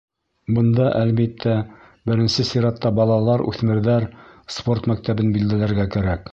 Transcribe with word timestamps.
Бында, 0.59 0.87
әлбиттә, 1.01 1.53
беренсе 2.11 2.47
сиратта 2.53 2.93
балалар-үҫмерҙәр 3.01 4.11
спорт 4.59 4.93
мәктәбен 4.95 5.33
билдәләргә 5.39 5.91
кәрәк. 5.99 6.29